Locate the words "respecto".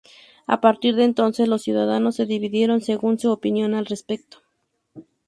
3.85-4.39